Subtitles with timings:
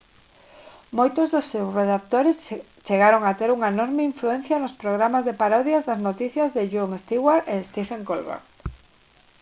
[0.97, 2.37] moitos dos seus redactores
[2.87, 7.43] chegaron a ter unha enorme influencia nos programas de parodias das noticias de jon stewart
[7.53, 8.43] e stephen colbert